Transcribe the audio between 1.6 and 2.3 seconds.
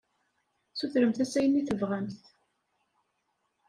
tebɣamt.